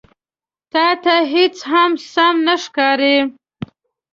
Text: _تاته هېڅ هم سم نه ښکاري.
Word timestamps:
_تاته 0.71 1.15
هېڅ 1.33 1.57
هم 1.71 1.91
سم 2.13 2.35
نه 2.47 2.55
ښکاري. 2.63 3.17